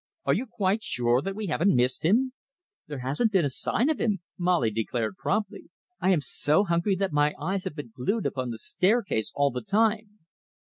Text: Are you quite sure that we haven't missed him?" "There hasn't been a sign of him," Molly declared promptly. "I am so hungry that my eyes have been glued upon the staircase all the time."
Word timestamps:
Are 0.25 0.33
you 0.33 0.47
quite 0.47 0.81
sure 0.81 1.21
that 1.21 1.35
we 1.35 1.45
haven't 1.45 1.75
missed 1.75 2.03
him?" 2.03 2.33
"There 2.87 3.01
hasn't 3.01 3.31
been 3.31 3.45
a 3.45 3.51
sign 3.51 3.87
of 3.87 3.99
him," 4.01 4.21
Molly 4.35 4.71
declared 4.71 5.15
promptly. 5.15 5.69
"I 5.99 6.09
am 6.09 6.21
so 6.21 6.63
hungry 6.63 6.95
that 6.95 7.13
my 7.13 7.35
eyes 7.39 7.65
have 7.65 7.75
been 7.75 7.93
glued 7.95 8.25
upon 8.25 8.49
the 8.49 8.57
staircase 8.57 9.31
all 9.35 9.51
the 9.51 9.61
time." 9.61 10.21